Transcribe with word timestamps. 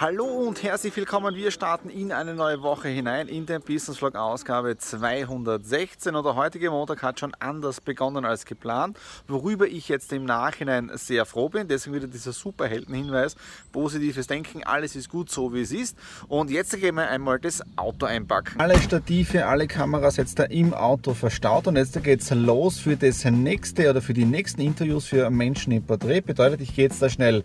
Hallo 0.00 0.24
und 0.24 0.64
herzlich 0.64 0.96
willkommen. 0.96 1.36
Wir 1.36 1.52
starten 1.52 1.88
in 1.88 2.10
eine 2.10 2.34
neue 2.34 2.62
Woche 2.62 2.88
hinein 2.88 3.28
in 3.28 3.46
den 3.46 3.62
Business 3.62 3.98
Vlog 3.98 4.16
Ausgabe 4.16 4.76
216 4.76 6.16
und 6.16 6.24
der 6.24 6.34
heutige 6.34 6.70
Montag 6.70 7.00
hat 7.04 7.20
schon 7.20 7.32
anders 7.38 7.80
begonnen 7.80 8.24
als 8.24 8.44
geplant, 8.44 8.98
worüber 9.28 9.68
ich 9.68 9.88
jetzt 9.88 10.12
im 10.12 10.24
Nachhinein 10.24 10.90
sehr 10.94 11.24
froh 11.26 11.48
bin. 11.48 11.68
Deswegen 11.68 11.94
wieder 11.94 12.08
dieser 12.08 12.32
Superheldenhinweis, 12.32 13.36
positives 13.70 14.26
Denken, 14.26 14.64
alles 14.64 14.96
ist 14.96 15.08
gut 15.08 15.30
so 15.30 15.54
wie 15.54 15.60
es 15.60 15.70
ist. 15.70 15.96
Und 16.26 16.50
jetzt 16.50 16.76
gehen 16.80 16.96
wir 16.96 17.08
einmal 17.08 17.38
das 17.38 17.62
Auto 17.76 18.06
einpacken. 18.06 18.58
Alle 18.58 18.76
Stative, 18.80 19.46
alle 19.46 19.68
Kameras 19.68 20.16
jetzt 20.16 20.40
da 20.40 20.42
im 20.42 20.74
Auto 20.74 21.14
verstaut 21.14 21.68
und 21.68 21.76
jetzt 21.76 22.02
geht 22.02 22.20
es 22.20 22.30
los 22.30 22.80
für 22.80 22.96
das 22.96 23.24
nächste 23.24 23.90
oder 23.90 24.02
für 24.02 24.12
die 24.12 24.24
nächsten 24.24 24.60
Interviews 24.60 25.06
für 25.06 25.30
Menschen 25.30 25.72
im 25.72 25.84
Porträt. 25.84 26.22
Bedeutet, 26.22 26.62
ich 26.62 26.74
gehe 26.74 26.86
jetzt 26.86 27.00
da 27.00 27.08
schnell 27.08 27.44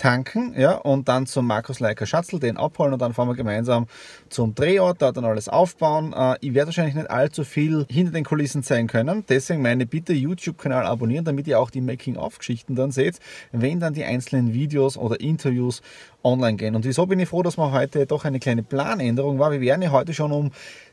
tanken 0.00 0.54
ja, 0.56 0.76
und 0.76 1.08
dann 1.08 1.26
zum 1.26 1.46
Markus 1.46 1.78
Leiker 1.78 2.06
Schatzl, 2.06 2.40
den 2.40 2.56
abholen 2.56 2.94
und 2.94 3.02
dann 3.02 3.12
fahren 3.12 3.28
wir 3.28 3.34
gemeinsam 3.34 3.86
zum 4.30 4.54
Drehort, 4.54 5.02
da 5.02 5.12
dann 5.12 5.26
alles 5.26 5.48
aufbauen. 5.48 6.14
Äh, 6.16 6.36
ich 6.40 6.54
werde 6.54 6.68
wahrscheinlich 6.68 6.94
nicht 6.94 7.10
allzu 7.10 7.44
viel 7.44 7.84
hinter 7.90 8.12
den 8.12 8.24
Kulissen 8.24 8.62
zeigen 8.62 8.88
können, 8.88 9.24
deswegen 9.28 9.60
meine 9.60 9.84
Bitte 9.84 10.14
YouTube-Kanal 10.14 10.86
abonnieren, 10.86 11.26
damit 11.26 11.46
ihr 11.46 11.60
auch 11.60 11.70
die 11.70 11.82
Making-of-Geschichten 11.82 12.74
dann 12.74 12.92
seht, 12.92 13.18
wenn 13.52 13.78
dann 13.78 13.92
die 13.92 14.04
einzelnen 14.04 14.54
Videos 14.54 14.96
oder 14.96 15.20
Interviews 15.20 15.82
online 16.22 16.56
gehen. 16.56 16.74
Und 16.74 16.84
wieso 16.86 17.04
bin 17.06 17.20
ich 17.20 17.28
froh, 17.28 17.42
dass 17.42 17.58
wir 17.58 17.72
heute 17.72 18.06
doch 18.06 18.24
eine 18.24 18.40
kleine 18.40 18.62
Planänderung 18.62 19.38
war. 19.38 19.52
Wir 19.52 19.60
wären 19.60 19.82
ja 19.82 19.90
heute 19.90 20.14
schon 20.14 20.32
um 20.32 20.50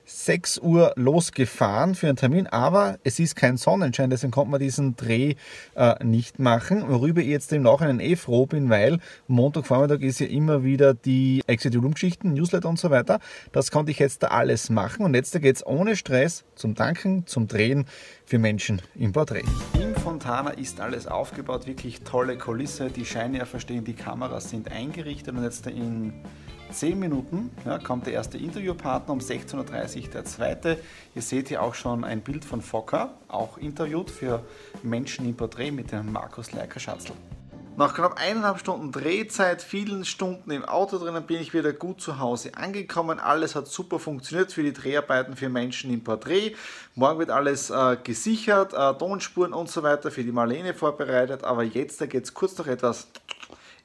6 0.09 0.59
Uhr 0.59 0.93
losgefahren 0.95 1.93
für 1.93 2.07
einen 2.07 2.15
Termin, 2.15 2.47
aber 2.47 2.97
es 3.03 3.19
ist 3.19 3.35
kein 3.35 3.57
Sonnenschein, 3.57 4.09
deswegen 4.09 4.31
konnte 4.31 4.51
man 4.51 4.59
diesen 4.61 4.95
Dreh 4.95 5.35
äh, 5.75 6.03
nicht 6.03 6.39
machen, 6.39 6.85
worüber 6.87 7.19
ich 7.19 7.27
jetzt 7.27 7.51
im 7.51 7.63
Nachhinein 7.63 7.99
eh 7.99 8.15
froh 8.15 8.45
bin, 8.45 8.69
weil 8.69 8.99
Montagvormittag 9.27 9.99
ist 9.99 10.19
ja 10.19 10.27
immer 10.27 10.63
wieder 10.63 10.93
die 10.93 11.43
Exit 11.45 11.75
Room 11.75 11.93
Geschichten, 11.93 12.33
Newsletter 12.33 12.69
und 12.69 12.79
so 12.79 12.89
weiter. 12.89 13.19
Das 13.51 13.69
konnte 13.69 13.91
ich 13.91 13.99
jetzt 13.99 14.23
da 14.23 14.27
alles 14.27 14.69
machen 14.69 15.05
und 15.05 15.13
jetzt 15.13 15.33
geht 15.41 15.57
es 15.57 15.65
ohne 15.65 15.97
Stress 15.97 16.45
zum 16.55 16.75
Tanken, 16.75 17.27
zum 17.27 17.47
Drehen 17.47 17.85
für 18.25 18.39
Menschen 18.39 18.81
im 18.95 19.11
Porträt. 19.11 19.43
Im 19.73 19.93
Fontana 19.95 20.51
ist 20.51 20.79
alles 20.79 21.05
aufgebaut, 21.05 21.67
wirklich 21.67 22.01
tolle 22.03 22.37
Kulisse, 22.37 22.89
die 22.89 23.05
Scheinwerfer 23.05 23.59
stehen, 23.59 23.83
die 23.83 23.93
Kameras 23.93 24.49
sind 24.49 24.71
eingerichtet 24.71 25.35
und 25.35 25.43
jetzt 25.43 25.67
in 25.67 26.13
10 26.71 26.99
Minuten 26.99 27.51
ja, 27.65 27.77
kommt 27.79 28.05
der 28.05 28.13
erste 28.13 28.37
Interviewpartner, 28.37 29.13
um 29.13 29.19
16.30 29.19 30.03
Uhr 30.03 30.09
der 30.09 30.25
zweite. 30.25 30.79
Ihr 31.15 31.21
seht 31.21 31.49
hier 31.49 31.61
auch 31.63 31.73
schon 31.73 32.03
ein 32.03 32.21
Bild 32.21 32.45
von 32.45 32.61
Fokker, 32.61 33.13
auch 33.27 33.57
interviewt 33.57 34.11
für 34.11 34.43
Menschen 34.83 35.27
im 35.27 35.35
Porträt 35.35 35.71
mit 35.71 35.91
dem 35.91 36.11
Markus 36.11 36.51
Leiker-Schatzl. 36.51 37.13
Nach 37.77 37.93
knapp 37.93 38.19
eineinhalb 38.19 38.59
Stunden 38.59 38.91
Drehzeit, 38.91 39.61
vielen 39.61 40.03
Stunden 40.03 40.49
im 40.49 40.65
Auto 40.65 40.97
drinnen, 40.97 41.27
bin 41.27 41.39
ich 41.39 41.53
wieder 41.53 41.73
gut 41.73 42.01
zu 42.01 42.17
Hause 42.17 42.55
angekommen. 42.55 43.19
Alles 43.19 43.53
hat 43.53 43.67
super 43.67 43.99
funktioniert 43.99 44.51
für 44.51 44.63
die 44.63 44.73
Dreharbeiten 44.73 45.35
für 45.35 45.47
Menschen 45.47 45.93
im 45.93 46.03
Porträt. 46.03 46.55
Morgen 46.95 47.19
wird 47.19 47.29
alles 47.29 47.69
äh, 47.69 47.97
gesichert, 48.03 48.73
äh, 48.73 48.97
Tonspuren 48.97 49.53
und 49.53 49.69
so 49.69 49.83
weiter 49.83 50.09
für 50.09 50.23
die 50.23 50.31
Marlene 50.31 50.73
vorbereitet. 50.73 51.43
Aber 51.43 51.61
jetzt 51.61 51.99
geht 52.09 52.23
es 52.23 52.33
kurz 52.33 52.57
noch 52.57 52.65
etwas 52.65 53.09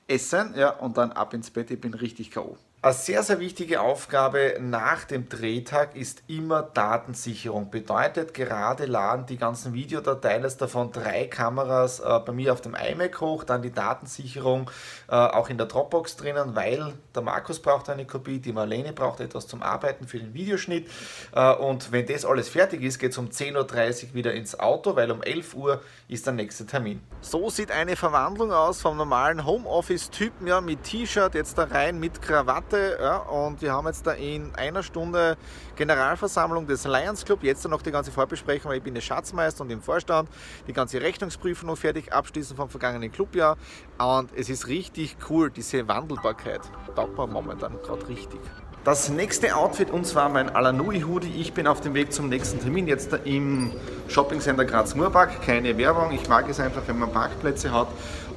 essen 0.09 0.55
ja, 0.57 0.71
und 0.71 0.97
dann 0.97 1.13
ab 1.13 1.35
ins 1.35 1.51
Bett. 1.51 1.71
Ich 1.71 1.81
bin 1.81 1.93
richtig 1.93 2.31
K.O. 2.31 2.57
Eine 2.85 2.95
sehr, 2.95 3.23
sehr 3.23 3.39
wichtige 3.39 3.81
Aufgabe 3.81 4.57
nach 4.59 5.05
dem 5.05 5.29
Drehtag 5.29 5.95
ist 5.95 6.25
immer 6.27 6.63
Datensicherung. 6.63 7.71
Bedeutet, 7.71 8.35
gerade 8.35 8.87
laden 8.87 9.25
die 9.25 9.37
ganzen 9.37 9.73
Videodateien 9.73 10.45
davon 10.59 10.91
drei 10.91 11.29
Kameras 11.29 12.01
äh, 12.01 12.19
bei 12.27 12.33
mir 12.33 12.53
auf 12.53 12.61
dem 12.61 12.75
iMac 12.75 13.21
hoch, 13.21 13.45
dann 13.45 13.63
die 13.63 13.71
Datensicherung 13.71 14.69
äh, 15.09 15.15
auch 15.15 15.49
in 15.49 15.59
der 15.59 15.69
Dropbox 15.69 16.17
drinnen, 16.17 16.57
weil 16.57 16.93
der 17.15 17.23
Markus 17.23 17.61
braucht 17.61 17.89
eine 17.89 18.05
Kopie, 18.05 18.41
die 18.41 18.53
Marlene 18.53 18.93
braucht 18.93 19.21
etwas 19.21 19.47
zum 19.47 19.63
Arbeiten 19.63 20.09
für 20.09 20.19
den 20.19 20.35
Videoschnitt. 20.35 20.91
Äh, 21.37 21.53
und 21.55 21.93
wenn 21.93 22.07
das 22.07 22.25
alles 22.25 22.49
fertig 22.49 22.83
ist, 22.83 22.99
geht 22.99 23.13
es 23.13 23.19
um 23.19 23.29
10.30 23.29 24.09
Uhr 24.09 24.15
wieder 24.15 24.35
ins 24.35 24.59
Auto, 24.59 24.97
weil 24.97 25.13
um 25.13 25.23
11 25.23 25.55
Uhr 25.55 25.83
ist 26.09 26.27
der 26.27 26.33
nächste 26.33 26.67
Termin. 26.67 27.01
So 27.21 27.49
sieht 27.49 27.71
eine 27.71 27.95
Verwandlung 27.95 28.51
aus 28.51 28.81
vom 28.81 28.97
normalen 28.97 29.47
Homeoffice-Typen 29.47 30.49
ja, 30.49 30.61
mit 30.61 30.83
T-Shirt, 30.83 31.37
jetzt 31.37 31.57
da 31.59 31.63
rein 31.63 32.01
mit 32.01 32.21
Krawatte 32.21 32.72
Monate 32.73 32.99
ja, 33.01 33.17
und 33.19 33.61
wir 33.63 33.73
haben 33.73 33.87
jetzt 33.87 34.07
da 34.07 34.13
in 34.13 34.55
einer 34.55 34.83
Stunde 34.83 35.37
Generalversammlung 35.77 36.67
des 36.67 36.85
Lions 36.85 37.25
Club. 37.25 37.43
Jetzt 37.43 37.67
noch 37.69 37.83
die 37.83 37.91
ganze 37.91 38.11
Vorbesprechung, 38.11 38.71
weil 38.71 38.79
ich 38.79 38.85
bin 38.85 38.95
der 38.95 39.01
Schatzmeister 39.01 39.63
und 39.63 39.71
im 39.71 39.83
Vorstand. 39.83 40.29
Die 40.67 40.73
ganze 40.73 41.01
Rechnungsprüfung 41.01 41.69
noch 41.69 41.79
fertig 41.79 42.13
abschließen 42.13 42.57
vom 42.57 42.69
vergangenen 42.69 43.13
Clubjahr. 43.13 43.57
Und 43.99 44.31
es 44.37 44.49
ist 44.49 44.67
richtig 44.69 45.17
cool, 45.29 45.51
diese 45.51 45.87
Wandelbarkeit. 45.89 46.61
Taugt 46.95 47.17
man 47.17 47.31
momentan 47.31 47.79
gerade 47.83 48.09
richtig. 48.09 48.41
Das 48.85 49.11
nächste 49.11 49.55
Outfit 49.55 49.91
und 49.91 50.05
zwar 50.05 50.29
mein 50.29 50.51
Alanui 50.51 51.03
Hoodie. 51.03 51.41
Ich 51.41 51.53
bin 51.53 51.69
auf 51.69 51.81
dem 51.81 51.95
Weg 51.95 52.13
zum 52.13 52.29
nächsten 52.29 52.59
Termin 52.59 52.89
jetzt 52.89 53.13
im 53.25 53.71
Shopping 54.09 54.41
Center 54.41 54.65
Graz 54.65 54.97
Murpark. 54.97 55.41
Keine 55.43 55.79
Werbung, 55.79 56.11
ich 56.11 56.29
mag 56.29 56.49
es 56.49 56.59
einfach, 56.59 56.83
wenn 56.89 56.99
man 56.99 57.13
Parkplätze 57.13 57.71
hat. 57.71 57.87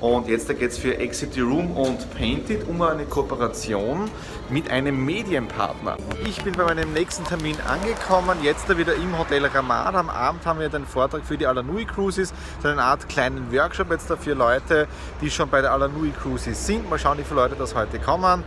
Und 0.05 0.27
jetzt 0.27 0.47
geht 0.47 0.61
es 0.61 0.77
für 0.77 0.99
Exit 0.99 1.33
the 1.33 1.41
Room 1.41 1.71
und 1.71 1.97
Painted 2.15 2.67
um 2.67 2.79
eine 2.83 3.05
Kooperation 3.05 4.07
mit 4.51 4.69
einem 4.69 5.03
Medienpartner. 5.03 5.97
Ich 6.27 6.43
bin 6.43 6.53
bei 6.53 6.63
meinem 6.63 6.93
nächsten 6.93 7.23
Termin 7.23 7.55
angekommen, 7.67 8.37
jetzt 8.43 8.69
wieder 8.77 8.93
im 8.93 9.17
Hotel 9.17 9.43
Ramada. 9.47 9.97
Am 9.97 10.11
Abend 10.11 10.45
haben 10.45 10.59
wir 10.59 10.69
den 10.69 10.85
Vortrag 10.85 11.25
für 11.25 11.39
die 11.39 11.47
Alanui 11.47 11.85
Cruises, 11.85 12.35
so 12.61 12.67
eine 12.67 12.83
Art 12.83 13.09
kleinen 13.09 13.51
Workshop 13.51 13.89
jetzt 13.89 14.07
da 14.07 14.15
für 14.15 14.35
Leute, 14.35 14.87
die 15.21 15.31
schon 15.31 15.49
bei 15.49 15.61
der 15.61 15.71
Alanui 15.71 16.11
Cruises 16.11 16.67
sind. 16.67 16.87
Mal 16.87 16.99
schauen, 16.99 17.17
wie 17.17 17.23
viele 17.23 17.41
Leute 17.41 17.55
das 17.57 17.73
heute 17.73 17.97
kommen. 17.97 18.43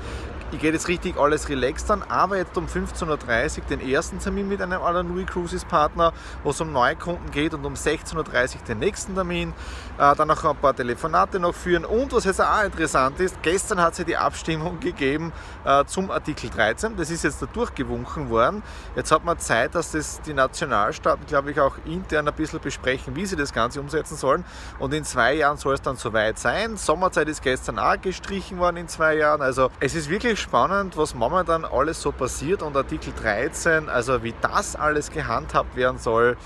Ich 0.50 0.60
gehe 0.60 0.72
jetzt 0.72 0.88
richtig 0.88 1.19
alles 1.19 1.50
relaxed 1.50 1.91
an, 1.91 2.03
aber 2.09 2.38
jetzt 2.38 2.56
um 2.56 2.64
15.30 2.64 3.59
Uhr 3.59 3.64
den 3.69 3.86
ersten 3.86 4.19
Termin 4.19 4.48
mit 4.48 4.62
einem 4.62 4.81
Alanui 4.81 5.26
Cruises 5.26 5.62
Partner, 5.62 6.14
wo 6.42 6.50
es 6.50 6.60
um 6.62 6.72
neue 6.72 6.97
Kunden 6.97 7.31
geht 7.31 7.53
und 7.53 7.66
um 7.66 7.75
16.30 7.75 8.16
Uhr 8.16 8.62
den 8.66 8.78
nächsten 8.78 9.14
Termin. 9.14 9.53
Äh, 9.98 10.16
dann 10.16 10.28
noch 10.28 10.42
ein 10.42 10.56
paar 10.56 10.75
Telefonate 10.75 11.38
noch 11.38 11.54
führen 11.54 11.84
und 11.84 12.14
was 12.14 12.25
jetzt 12.25 12.41
auch 12.41 12.64
interessant 12.64 13.20
ist, 13.20 13.42
gestern 13.42 13.82
hat 13.82 13.92
es 13.92 13.98
ja 13.98 14.04
die 14.04 14.16
Abstimmung 14.16 14.81
gegeben 14.81 15.34
äh, 15.66 15.84
zum 15.84 16.10
Artikel 16.10 16.48
13. 16.48 16.97
Das 16.97 17.10
ist 17.10 17.25
jetzt 17.25 17.42
da 17.42 17.47
durchgewunken 17.47 18.31
worden. 18.31 18.62
Jetzt 18.97 19.12
hat 19.12 19.26
man 19.26 19.38
Zeit, 19.38 19.75
dass 19.75 19.92
das 19.92 20.22
die 20.22 20.32
Nationalstaaten, 20.32 21.26
glaube 21.26 21.50
ich, 21.50 21.61
auch 21.61 21.76
intern 21.84 22.26
ein 22.26 22.34
bisschen 22.34 22.61
besprechen, 22.61 23.14
wie 23.17 23.26
sie 23.26 23.37
das 23.37 23.52
Ganze 23.52 23.82
umsetzen 23.82 24.17
sollen. 24.17 24.46
Und 24.78 24.94
in 24.94 25.05
zwei 25.05 25.34
Jahren 25.34 25.58
soll 25.58 25.75
es 25.75 25.82
dann 25.82 25.96
soweit 25.96 26.38
sein. 26.38 26.78
Sommerzeit 26.78 27.28
ist 27.28 27.43
gestern 27.43 27.78
auch 27.78 28.00
gestrichen 28.00 28.58
worden 28.58 28.78
in 28.78 28.88
zwei 28.88 29.17
Jahren. 29.17 29.43
Also 29.43 29.70
es 29.81 29.94
ist 29.94 30.08
wirklich 30.08 30.38
wirklich 30.38 30.43
spannend, 30.43 30.96
was 30.96 31.14
momentan 31.14 31.64
alles 31.64 32.00
so 32.00 32.12
passiert 32.12 32.62
und 32.62 32.76
Artikel 32.76 33.12
13, 33.20 33.88
also 33.88 34.23
wie 34.23 34.35
das 34.40 34.76
alles 34.76 35.11
gehandhabt 35.11 35.76
werden 35.76 35.99
soll, 35.99 36.37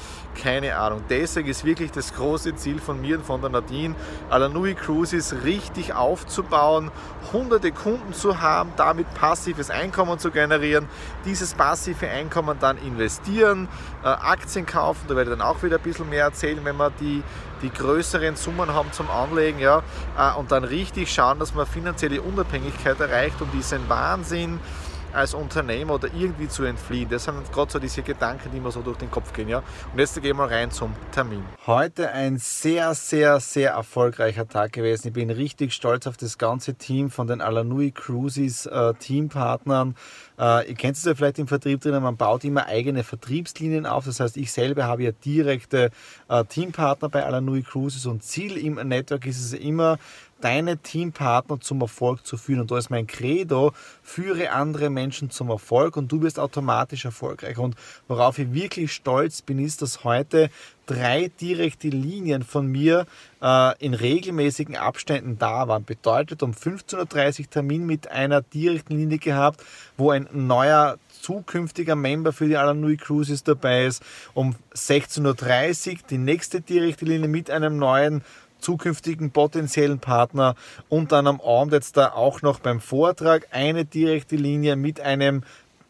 keine 0.40 0.76
Ahnung. 0.76 1.02
Deswegen 1.08 1.48
ist 1.48 1.64
wirklich 1.64 1.90
das 1.90 2.14
große 2.14 2.54
Ziel 2.56 2.80
von 2.80 3.00
mir 3.00 3.18
und 3.18 3.24
von 3.24 3.40
der 3.40 3.50
Nadine, 3.50 3.94
Alanui 4.30 4.74
Cruises 4.74 5.34
richtig 5.44 5.94
aufzubauen, 5.94 6.90
hunderte 7.32 7.72
Kunden 7.72 8.12
zu 8.12 8.40
haben, 8.40 8.72
damit 8.76 9.12
passives 9.14 9.70
Einkommen 9.70 10.18
zu 10.18 10.30
generieren, 10.30 10.88
dieses 11.24 11.54
passive 11.54 12.08
Einkommen 12.08 12.58
dann 12.60 12.78
investieren, 12.78 13.68
äh, 14.02 14.08
Aktien 14.08 14.66
kaufen, 14.66 15.02
da 15.08 15.16
werde 15.16 15.32
ich 15.32 15.38
dann 15.38 15.46
auch 15.46 15.62
wieder 15.62 15.76
ein 15.76 15.82
bisschen 15.82 16.08
mehr 16.08 16.24
erzählen, 16.24 16.60
wenn 16.64 16.76
wir 16.76 16.90
die, 16.90 17.22
die 17.62 17.70
größeren 17.70 18.36
Summen 18.36 18.72
haben 18.74 18.92
zum 18.92 19.10
Anlegen, 19.10 19.58
ja, 19.58 19.82
äh, 20.18 20.38
und 20.38 20.52
dann 20.52 20.64
richtig 20.64 21.12
schauen, 21.12 21.38
dass 21.38 21.54
man 21.54 21.66
finanzielle 21.66 22.20
Unabhängigkeit 22.20 22.98
erreicht 23.00 23.40
und 23.40 23.52
diesen 23.54 23.88
Wahnsinn 23.88 24.60
als 25.12 25.34
Unternehmer 25.34 25.94
oder 25.94 26.08
irgendwie 26.14 26.48
zu 26.48 26.64
entfliehen. 26.64 27.08
Das 27.08 27.24
sind 27.24 27.52
gerade 27.52 27.70
so 27.70 27.78
diese 27.78 28.02
Gedanken, 28.02 28.50
die 28.52 28.60
mir 28.60 28.70
so 28.70 28.80
durch 28.82 28.98
den 28.98 29.10
Kopf 29.10 29.32
gehen. 29.32 29.48
Ja? 29.48 29.58
Und 29.92 29.98
jetzt 29.98 30.20
gehen 30.20 30.36
wir 30.36 30.50
rein 30.50 30.70
zum 30.70 30.94
Termin. 31.12 31.44
Heute 31.66 32.10
ein 32.10 32.38
sehr, 32.38 32.94
sehr, 32.94 33.40
sehr 33.40 33.72
erfolgreicher 33.72 34.48
Tag 34.48 34.72
gewesen. 34.72 35.08
Ich 35.08 35.14
bin 35.14 35.30
richtig 35.30 35.74
stolz 35.74 36.06
auf 36.06 36.16
das 36.16 36.38
ganze 36.38 36.74
Team 36.74 37.10
von 37.10 37.26
den 37.26 37.40
Alanui 37.40 37.90
Cruises 37.90 38.66
äh, 38.66 38.94
Teampartnern. 38.94 39.94
Äh, 40.42 40.70
ihr 40.70 40.74
kennt 40.74 40.96
es 40.96 41.04
ja 41.04 41.14
vielleicht 41.14 41.38
im 41.38 41.46
Vertrieb 41.46 41.80
drinnen, 41.80 42.02
man 42.02 42.16
baut 42.16 42.42
immer 42.42 42.66
eigene 42.66 43.04
Vertriebslinien 43.04 43.86
auf. 43.86 44.06
Das 44.06 44.18
heißt, 44.18 44.36
ich 44.36 44.50
selber 44.50 44.84
habe 44.84 45.04
ja 45.04 45.12
direkte 45.12 45.90
äh, 46.28 46.44
Teampartner 46.44 47.08
bei 47.08 47.24
Alanui 47.24 47.62
Cruises 47.62 48.06
und 48.06 48.24
Ziel 48.24 48.56
im 48.56 48.74
Network 48.74 49.24
ist 49.26 49.40
es 49.40 49.52
immer, 49.52 49.98
deine 50.40 50.78
Teampartner 50.78 51.60
zum 51.60 51.80
Erfolg 51.80 52.26
zu 52.26 52.36
führen. 52.36 52.62
Und 52.62 52.72
da 52.72 52.78
ist 52.78 52.90
mein 52.90 53.06
Credo, 53.06 53.72
führe 54.02 54.50
andere 54.50 54.90
Menschen 54.90 55.30
zum 55.30 55.48
Erfolg 55.48 55.96
und 55.96 56.10
du 56.10 56.22
wirst 56.22 56.40
automatisch 56.40 57.04
erfolgreich. 57.04 57.58
Und 57.58 57.76
worauf 58.08 58.40
ich 58.40 58.52
wirklich 58.52 58.92
stolz 58.92 59.42
bin, 59.42 59.60
ist, 59.60 59.80
dass 59.80 60.02
heute 60.02 60.50
drei 60.86 61.30
direkte 61.40 61.88
Linien 61.88 62.42
von 62.42 62.66
mir 62.66 63.06
äh, 63.40 63.78
in 63.78 63.94
regelmäßigen 63.94 64.76
Abständen 64.76 65.38
da 65.38 65.68
waren. 65.68 65.84
Bedeutet, 65.84 66.42
um 66.42 66.52
15.30 66.52 67.40
Uhr 67.40 67.50
Termin 67.50 67.86
mit 67.86 68.10
einer 68.10 68.42
direkten 68.42 68.96
Linie 68.96 69.18
gehabt, 69.18 69.62
wo 69.96 70.10
ein 70.10 70.28
neuer 70.32 70.98
zukünftiger 71.20 71.94
Member 71.94 72.32
für 72.32 72.48
die 72.48 72.56
Alanui 72.56 72.96
Cruises 72.96 73.44
dabei 73.44 73.86
ist. 73.86 74.02
Um 74.34 74.56
16.30 74.74 75.90
Uhr 75.92 75.98
die 76.10 76.18
nächste 76.18 76.60
direkte 76.60 77.04
Linie 77.04 77.28
mit 77.28 77.50
einem 77.50 77.78
neuen 77.78 78.22
zukünftigen 78.62 79.30
potenziellen 79.32 79.98
Partner 79.98 80.54
und 80.88 81.12
dann 81.12 81.26
am 81.26 81.40
Abend 81.40 81.72
jetzt 81.72 81.96
da 81.96 82.12
auch 82.12 82.42
noch 82.42 82.60
beim 82.60 82.80
Vortrag 82.80 83.48
eine 83.50 83.84
direkte 83.84 84.36
Linie 84.36 84.76
mit 84.76 85.00
einem 85.00 85.42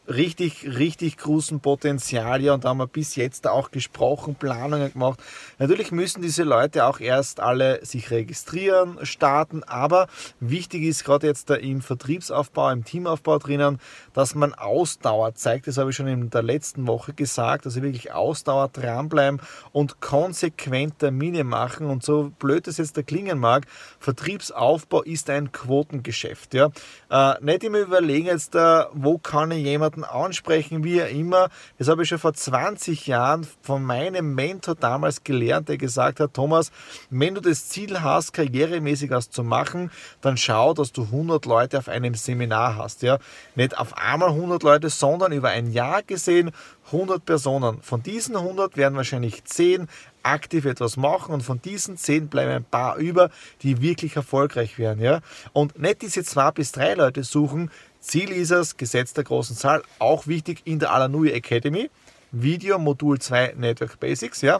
richtig, 0.07 0.65
richtig 0.77 1.17
großen 1.17 1.59
Potenzial. 1.59 2.41
Ja, 2.41 2.53
und 2.53 2.65
da 2.65 2.69
haben 2.69 2.77
wir 2.77 2.87
bis 2.87 3.15
jetzt 3.15 3.47
auch 3.47 3.71
gesprochen, 3.71 4.35
Planungen 4.35 4.91
gemacht. 4.91 5.19
Natürlich 5.59 5.91
müssen 5.91 6.21
diese 6.21 6.43
Leute 6.43 6.85
auch 6.85 6.99
erst 6.99 7.39
alle 7.39 7.85
sich 7.85 8.11
registrieren, 8.11 8.99
starten, 9.03 9.63
aber 9.63 10.07
wichtig 10.39 10.83
ist 10.83 11.05
gerade 11.05 11.27
jetzt 11.27 11.49
da 11.49 11.55
im 11.55 11.81
Vertriebsaufbau, 11.81 12.69
im 12.71 12.83
Teamaufbau 12.83 13.39
drinnen, 13.39 13.79
dass 14.13 14.35
man 14.35 14.53
Ausdauer 14.53 15.35
zeigt. 15.35 15.67
Das 15.67 15.77
habe 15.77 15.91
ich 15.91 15.95
schon 15.95 16.07
in 16.07 16.29
der 16.29 16.43
letzten 16.43 16.85
Woche 16.87 17.13
gesagt, 17.13 17.65
also 17.65 17.81
wirklich 17.81 18.11
Ausdauer 18.11 18.69
dranbleiben 18.69 19.39
und 19.71 20.01
konsequent 20.01 20.99
Termine 20.99 21.43
machen. 21.43 21.87
Und 21.87 22.03
so 22.03 22.31
blöd 22.39 22.67
es 22.67 22.77
jetzt 22.77 22.97
da 22.97 23.03
klingen 23.03 23.39
mag, 23.39 23.65
Vertriebsaufbau 23.99 25.03
ist 25.03 25.29
ein 25.29 25.51
Quotengeschäft. 25.51 26.53
Ja. 26.53 26.71
Äh, 27.09 27.35
nicht 27.41 27.63
immer 27.63 27.79
überlegen 27.79 28.27
jetzt 28.27 28.55
da, 28.55 28.89
wo 28.93 29.17
kann 29.17 29.51
ich 29.51 29.63
jemand 29.63 29.92
jemanden 29.93 30.03
ansprechen, 30.03 30.83
wie 30.83 30.99
er 30.99 31.09
immer. 31.09 31.49
Das 31.77 31.87
habe 31.87 32.03
ich 32.03 32.09
schon 32.09 32.19
vor 32.19 32.33
20 32.33 33.07
Jahren 33.07 33.47
von 33.61 33.83
meinem 33.83 34.35
Mentor 34.35 34.75
damals 34.75 35.23
gelernt, 35.23 35.69
der 35.69 35.77
gesagt 35.77 36.19
hat, 36.19 36.33
Thomas, 36.33 36.71
wenn 37.09 37.35
du 37.35 37.41
das 37.41 37.69
Ziel 37.69 38.01
hast, 38.01 38.33
karrieremäßig 38.33 39.11
was 39.11 39.29
zu 39.29 39.43
machen, 39.43 39.91
dann 40.21 40.37
schau, 40.37 40.73
dass 40.73 40.91
du 40.91 41.03
100 41.03 41.45
Leute 41.45 41.77
auf 41.77 41.87
einem 41.87 42.15
Seminar 42.15 42.75
hast. 42.75 43.01
Ja? 43.01 43.19
Nicht 43.55 43.77
auf 43.77 43.97
einmal 43.97 44.29
100 44.29 44.63
Leute, 44.63 44.89
sondern 44.89 45.31
über 45.31 45.49
ein 45.49 45.71
Jahr 45.71 46.03
gesehen 46.03 46.51
100 46.87 47.23
Personen. 47.25 47.81
Von 47.81 48.03
diesen 48.03 48.35
100 48.35 48.77
werden 48.77 48.95
wahrscheinlich 48.95 49.43
10 49.45 49.87
aktiv 50.23 50.65
etwas 50.65 50.97
machen 50.97 51.33
und 51.33 51.41
von 51.41 51.61
diesen 51.61 51.97
10 51.97 52.27
bleiben 52.27 52.51
ein 52.51 52.63
paar 52.63 52.97
über, 52.97 53.29
die 53.61 53.81
wirklich 53.81 54.15
erfolgreich 54.15 54.77
werden. 54.77 55.01
Ja? 55.01 55.21
Und 55.51 55.79
nicht 55.79 56.01
diese 56.01 56.23
zwei 56.23 56.51
bis 56.51 56.71
drei 56.71 56.93
Leute 56.95 57.23
suchen, 57.23 57.69
Ziel 57.99 58.31
ist 58.31 58.51
es, 58.51 58.75
Gesetz 58.75 59.13
der 59.13 59.23
großen 59.23 59.55
Zahl, 59.55 59.81
auch 59.99 60.27
wichtig 60.27 60.61
in 60.65 60.79
der 60.79 60.91
Alanui 60.91 61.31
Academy, 61.31 61.89
Video 62.31 62.79
Modul 62.79 63.19
2 63.19 63.53
Network 63.57 63.99
Basics, 63.99 64.41
ja, 64.41 64.59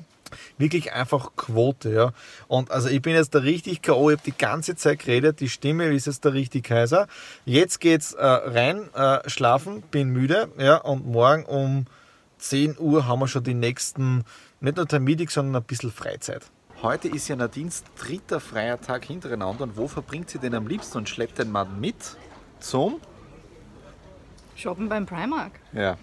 wirklich 0.57 0.93
einfach 0.93 1.31
Quote, 1.35 1.91
ja. 1.91 2.13
Und 2.47 2.71
also 2.71 2.87
ich 2.87 3.01
bin 3.01 3.15
jetzt 3.15 3.35
da 3.35 3.39
richtig 3.39 3.81
K.O., 3.81 4.11
ich 4.11 4.17
habe 4.17 4.25
die 4.25 4.37
ganze 4.37 4.75
Zeit 4.75 4.99
geredet, 4.99 5.39
die 5.39 5.49
Stimme 5.49 5.93
ist 5.93 6.07
jetzt 6.07 6.23
der 6.23 6.33
richtig 6.33 6.65
Kaiser. 6.65 7.07
Jetzt 7.45 7.79
geht's 7.81 8.13
äh, 8.13 8.25
rein, 8.25 8.93
äh, 8.93 9.27
schlafen, 9.29 9.81
bin 9.91 10.09
müde, 10.09 10.49
ja, 10.57 10.77
und 10.77 11.05
morgen 11.05 11.45
um 11.45 11.85
10 12.43 12.77
Uhr 12.77 13.07
haben 13.07 13.19
wir 13.19 13.29
schon 13.29 13.45
die 13.45 13.53
nächsten, 13.53 14.25
nicht 14.59 14.75
nur 14.75 14.85
Termitik, 14.85 15.31
sondern 15.31 15.61
ein 15.61 15.65
bisschen 15.65 15.91
Freizeit. 15.91 16.43
Heute 16.81 17.07
ist 17.07 17.29
ja 17.29 17.37
Nadines 17.37 17.85
dritter 17.97 18.41
freier 18.41 18.81
Tag 18.81 19.05
hintereinander 19.05 19.63
und 19.63 19.77
wo 19.77 19.87
verbringt 19.87 20.29
sie 20.29 20.39
denn 20.39 20.53
am 20.53 20.67
liebsten 20.67 20.97
und 20.97 21.07
schleppt 21.07 21.39
den 21.39 21.51
Mann 21.51 21.79
mit 21.79 22.17
zum 22.59 22.99
Shoppen 24.55 24.89
beim 24.89 25.05
Primark. 25.05 25.53
Ja. 25.71 25.93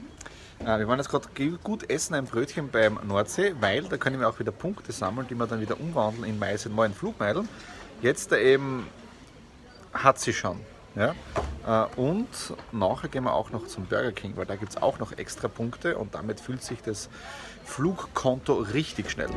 Äh, 0.60 0.78
wir 0.78 0.88
wollen 0.88 0.98
jetzt 0.98 1.10
gerade 1.10 1.28
gut 1.62 1.90
essen, 1.90 2.14
ein 2.14 2.25
Brötchen 2.25 2.70
beim 2.70 2.98
Nordsee, 3.06 3.54
weil 3.60 3.82
da 3.82 3.98
können 3.98 4.19
wir 4.19 4.26
auch 4.26 4.38
wieder 4.38 4.50
Punkte 4.50 4.92
sammeln, 4.92 5.26
die 5.28 5.34
wir 5.34 5.46
dann 5.46 5.60
wieder 5.60 5.78
umwandeln 5.78 6.25
in 6.25 6.38
Mais 6.38 6.64
und 6.64 6.75
neuen 6.75 6.94
Flugmeideln. 6.94 7.50
Jetzt 8.00 8.32
eben 8.32 8.87
hat 9.92 10.19
sie 10.19 10.32
schon. 10.32 10.58
Ja? 10.94 11.14
Äh, 11.66 11.84
und 11.96 12.28
nachher 12.72 13.08
gehen 13.08 13.24
wir 13.24 13.34
auch 13.34 13.50
noch 13.50 13.66
zum 13.66 13.86
Burger 13.86 14.12
King, 14.12 14.32
weil 14.36 14.46
da 14.46 14.56
gibt 14.56 14.72
es 14.72 14.82
auch 14.82 14.98
noch 14.98 15.12
extra 15.12 15.48
Punkte 15.48 15.98
und 15.98 16.14
damit 16.14 16.40
fühlt 16.40 16.62
sich 16.62 16.82
das 16.82 17.08
Flugkonto 17.64 18.54
richtig 18.54 19.10
schnell. 19.10 19.28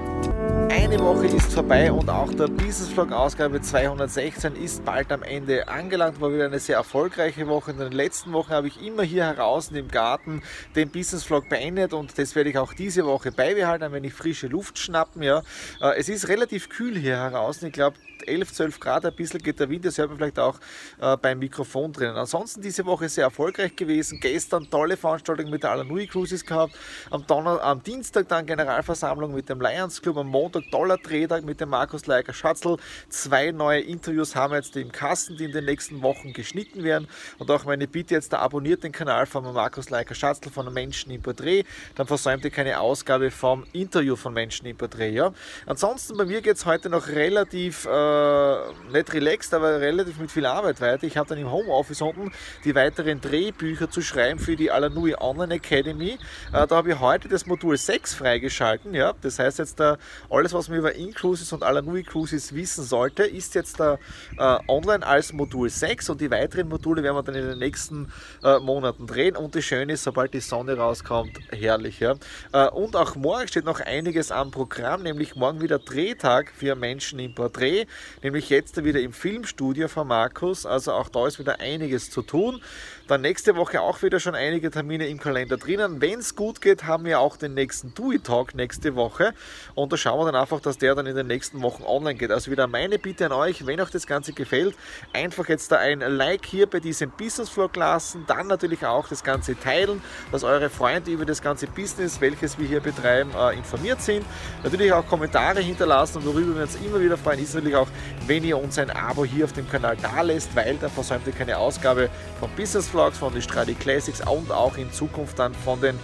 Eine 0.69 0.99
Woche 0.99 1.27
ist 1.27 1.53
vorbei 1.53 1.91
und 1.91 2.09
auch 2.09 2.33
der 2.33 2.47
Business 2.47 2.89
Vlog 2.89 3.11
Ausgabe 3.11 3.61
216 3.61 4.55
ist 4.55 4.83
bald 4.83 5.11
am 5.11 5.21
Ende 5.21 5.67
angelangt. 5.67 6.19
War 6.19 6.33
wieder 6.33 6.45
eine 6.45 6.59
sehr 6.59 6.77
erfolgreiche 6.77 7.47
Woche. 7.47 7.71
In 7.71 7.77
den 7.77 7.91
letzten 7.91 8.33
Wochen 8.33 8.49
habe 8.51 8.67
ich 8.67 8.83
immer 8.83 9.03
hier 9.03 9.25
heraus 9.25 9.69
im 9.71 9.87
Garten 9.87 10.41
den 10.75 10.89
Business 10.89 11.23
Vlog 11.23 11.47
beendet 11.47 11.93
und 11.93 12.17
das 12.17 12.35
werde 12.35 12.49
ich 12.49 12.57
auch 12.57 12.73
diese 12.73 13.05
Woche 13.05 13.31
beibehalten, 13.31 13.91
wenn 13.91 14.03
ich 14.03 14.13
frische 14.13 14.47
Luft 14.47 14.79
schnappen. 14.79 15.21
Ja. 15.21 15.43
Äh, 15.79 15.99
es 15.99 16.09
ist 16.09 16.27
relativ 16.27 16.69
kühl 16.69 16.97
hier 16.97 17.17
heraus. 17.17 17.61
Ich 17.61 17.73
glaube, 17.73 17.97
11, 18.27 18.53
12 18.53 18.79
Grad, 18.79 19.05
ein 19.05 19.15
bisschen 19.15 19.41
geht 19.41 19.59
der 19.59 19.69
Wind, 19.69 19.85
das 19.85 19.97
hört 19.97 20.09
man 20.09 20.17
vielleicht 20.17 20.39
auch 20.39 20.59
äh, 20.99 21.17
beim 21.17 21.39
Mikrofon 21.39 21.91
drinnen. 21.91 22.15
Ansonsten 22.15 22.61
diese 22.61 22.85
Woche 22.85 23.09
sehr 23.09 23.25
erfolgreich 23.25 23.75
gewesen. 23.75 24.19
Gestern 24.21 24.69
tolle 24.69 24.97
Veranstaltung 24.97 25.49
mit 25.49 25.63
der 25.63 25.71
Alanui 25.71 26.07
Cruises 26.07 26.45
gehabt. 26.45 26.73
Am, 27.09 27.25
Donner 27.27 27.61
am 27.61 27.83
Dienstag 27.83 28.27
dann 28.27 28.45
Generalversammlung 28.45 29.33
mit 29.33 29.49
dem 29.49 29.61
Lions 29.61 30.01
Club. 30.01 30.17
Am 30.17 30.27
Montag 30.27 30.63
toller 30.71 30.97
Drehtag 30.97 31.43
mit 31.43 31.59
dem 31.61 31.69
Markus 31.69 32.05
Leiker 32.05 32.33
Schatzl. 32.33 32.77
Zwei 33.09 33.51
neue 33.51 33.81
Interviews 33.81 34.35
haben 34.35 34.51
wir 34.51 34.57
jetzt 34.57 34.75
im 34.75 34.91
Kasten, 34.91 35.37
die 35.37 35.45
in 35.45 35.51
den 35.51 35.65
nächsten 35.65 36.01
Wochen 36.01 36.33
geschnitten 36.33 36.83
werden. 36.83 37.07
Und 37.37 37.49
auch 37.51 37.65
meine 37.65 37.87
Bitte 37.87 38.15
jetzt, 38.15 38.33
da 38.33 38.39
abonniert 38.39 38.83
den 38.83 38.91
Kanal 38.91 39.25
von 39.25 39.43
Markus 39.53 39.89
Leiker 39.89 40.15
Schatzl 40.15 40.49
von 40.49 40.71
Menschen 40.73 41.11
im 41.11 41.21
Porträt. 41.21 41.65
Dann 41.95 42.07
versäumt 42.07 42.43
ihr 42.45 42.51
keine 42.51 42.79
Ausgabe 42.79 43.31
vom 43.31 43.65
Interview 43.73 44.15
von 44.15 44.33
Menschen 44.33 44.65
im 44.67 44.77
Porträt. 44.77 45.11
Ja? 45.11 45.33
Ansonsten 45.65 46.17
bei 46.17 46.25
mir 46.25 46.41
geht 46.41 46.57
es 46.57 46.65
heute 46.65 46.89
noch 46.89 47.07
relativ 47.07 47.85
äh, 47.85 47.89
äh, 48.13 48.91
nicht 48.91 49.13
relaxed, 49.13 49.53
aber 49.53 49.79
relativ 49.79 50.19
mit 50.19 50.31
viel 50.31 50.45
Arbeit 50.45 50.81
weiter. 50.81 51.05
Ich 51.05 51.17
habe 51.17 51.27
dann 51.27 51.37
im 51.37 51.51
Homeoffice 51.51 52.01
unten 52.01 52.31
die 52.63 52.75
weiteren 52.75 53.21
Drehbücher 53.21 53.89
zu 53.89 54.01
schreiben 54.01 54.39
für 54.39 54.55
die 54.55 54.71
Alanui 54.71 55.15
Online 55.15 55.55
Academy. 55.55 56.17
Äh, 56.51 56.67
da 56.67 56.75
habe 56.75 56.91
ich 56.91 56.99
heute 56.99 57.27
das 57.27 57.45
Modul 57.45 57.77
6 57.77 58.13
freigeschalten. 58.13 58.93
Ja? 58.93 59.13
Das 59.21 59.39
heißt 59.39 59.59
jetzt 59.59 59.79
da, 59.79 59.97
alles, 60.29 60.53
was 60.53 60.69
man 60.69 60.79
über 60.79 60.95
Inclusives 60.95 61.51
und 61.53 61.63
Alanui 61.63 62.03
Cruises 62.03 62.53
wissen 62.53 62.83
sollte, 62.83 63.23
ist 63.23 63.55
jetzt 63.55 63.79
da 63.79 63.97
äh, 64.37 64.57
online 64.67 65.05
als 65.05 65.33
Modul 65.33 65.69
6 65.69 66.09
und 66.09 66.21
die 66.21 66.31
weiteren 66.31 66.67
Module 66.67 67.03
werden 67.03 67.15
wir 67.15 67.23
dann 67.23 67.35
in 67.35 67.47
den 67.47 67.59
nächsten 67.59 68.11
äh, 68.43 68.59
Monaten 68.59 69.07
drehen. 69.07 69.35
Und 69.35 69.55
das 69.55 69.63
Schöne 69.63 69.93
ist, 69.93 70.03
sobald 70.03 70.33
die 70.33 70.39
Sonne 70.39 70.77
rauskommt, 70.77 71.39
herrlich. 71.51 71.99
Ja? 71.99 72.15
Äh, 72.51 72.69
und 72.69 72.95
auch 72.95 73.15
morgen 73.15 73.47
steht 73.47 73.65
noch 73.65 73.79
einiges 73.79 74.31
am 74.31 74.51
Programm, 74.51 75.03
nämlich 75.03 75.35
morgen 75.35 75.61
wieder 75.61 75.79
Drehtag 75.79 76.51
für 76.55 76.75
Menschen 76.75 77.19
im 77.19 77.33
Porträt 77.33 77.87
nämlich 78.21 78.49
jetzt 78.49 78.83
wieder 78.83 78.99
im 78.99 79.13
Filmstudio 79.13 79.87
von 79.87 80.07
Markus. 80.07 80.65
Also 80.65 80.93
auch 80.93 81.09
da 81.09 81.27
ist 81.27 81.39
wieder 81.39 81.59
einiges 81.59 82.09
zu 82.09 82.21
tun. 82.21 82.61
Dann 83.07 83.21
nächste 83.21 83.55
Woche 83.57 83.81
auch 83.81 84.01
wieder 84.01 84.19
schon 84.19 84.33
einige 84.33 84.71
Termine 84.71 85.07
im 85.07 85.19
Kalender 85.19 85.57
drinnen. 85.57 85.99
Wenn 85.99 86.19
es 86.19 86.35
gut 86.35 86.61
geht, 86.61 86.85
haben 86.85 87.05
wir 87.05 87.19
auch 87.19 87.35
den 87.35 87.53
nächsten 87.53 87.93
It 88.11 88.23
Talk 88.23 88.55
nächste 88.55 88.95
Woche. 88.95 89.33
Und 89.75 89.91
da 89.91 89.97
schauen 89.97 90.19
wir 90.19 90.31
dann 90.31 90.41
einfach, 90.41 90.61
dass 90.61 90.77
der 90.77 90.95
dann 90.95 91.05
in 91.05 91.15
den 91.15 91.27
nächsten 91.27 91.61
Wochen 91.61 91.83
online 91.83 92.15
geht. 92.15 92.31
Also 92.31 92.49
wieder 92.49 92.67
meine 92.67 92.99
Bitte 92.99 93.25
an 93.25 93.33
euch, 93.33 93.65
wenn 93.65 93.81
euch 93.81 93.89
das 93.89 94.07
Ganze 94.07 94.31
gefällt, 94.31 94.75
einfach 95.11 95.49
jetzt 95.49 95.71
da 95.71 95.77
ein 95.77 95.99
Like 95.99 96.45
hier 96.45 96.65
bei 96.67 96.79
diesem 96.79 97.11
Business 97.11 97.49
Vlog 97.49 97.75
lassen. 97.75 98.23
Dann 98.27 98.47
natürlich 98.47 98.85
auch 98.85 99.07
das 99.09 99.23
Ganze 99.23 99.59
teilen, 99.59 100.01
dass 100.31 100.43
eure 100.43 100.69
Freunde 100.69 101.11
über 101.11 101.25
das 101.25 101.41
ganze 101.41 101.67
Business, 101.67 102.21
welches 102.21 102.57
wir 102.57 102.67
hier 102.67 102.79
betreiben, 102.79 103.31
äh, 103.35 103.57
informiert 103.57 104.01
sind. 104.01 104.25
Natürlich 104.63 104.93
auch 104.93 105.05
Kommentare 105.05 105.59
hinterlassen 105.59 106.19
und 106.19 106.25
worüber 106.25 106.55
wir 106.55 106.63
uns 106.63 106.75
immer 106.75 107.01
wieder 107.01 107.17
freuen, 107.17 107.39
ist 107.39 107.53
natürlich 107.53 107.75
auch, 107.83 107.87
wenn 108.27 108.43
ihr 108.43 108.57
uns 108.57 108.77
ein 108.77 108.89
Abo 108.89 109.25
hier 109.25 109.45
auf 109.45 109.53
dem 109.53 109.69
Kanal 109.69 109.97
da 110.01 110.21
lässt, 110.21 110.55
weil 110.55 110.75
dann 110.75 110.91
versäumt 110.91 111.27
ihr 111.27 111.33
keine 111.33 111.57
Ausgabe 111.57 112.09
von 112.39 112.49
Business 112.55 112.87
Vlogs, 112.87 113.17
von 113.17 113.33
den 113.33 113.41
Stradi 113.41 113.73
Classics 113.73 114.21
und 114.27 114.51
auch 114.51 114.77
in 114.77 114.91
Zukunft 114.91 115.39
dann 115.39 115.53
von 115.53 115.79
den 115.81 115.99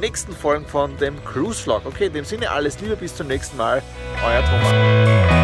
nächsten 0.00 0.32
Folgen 0.32 0.66
von 0.66 0.96
dem 0.98 1.22
Cruise 1.24 1.62
Vlog. 1.62 1.82
Okay, 1.84 2.06
in 2.06 2.12
dem 2.12 2.24
Sinne 2.24 2.50
alles 2.50 2.80
Liebe, 2.80 2.96
bis 2.96 3.14
zum 3.14 3.26
nächsten 3.26 3.56
Mal. 3.56 3.82
Euer 4.24 4.42
Thomas. 4.44 5.43